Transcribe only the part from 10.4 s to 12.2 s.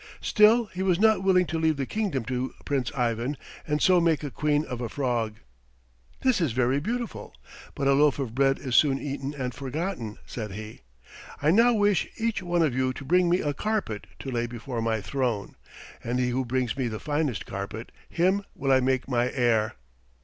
he. "I now wish